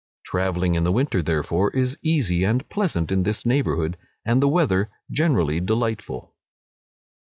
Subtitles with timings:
[0.25, 4.89] Travelling in the winter, therefore, is easy and pleasant in this neighbourhood, and the weather
[5.11, 6.33] generally delightful.